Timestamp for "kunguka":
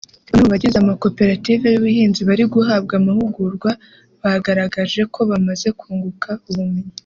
5.79-6.29